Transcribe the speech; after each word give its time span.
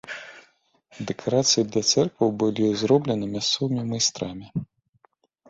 Дэкарацыі 1.11 1.63
для 1.75 1.83
цэркваў 1.91 2.33
былі 2.45 2.65
зроблены 2.81 3.25
мясцовымі 3.35 3.87
майстрамі. 3.93 4.45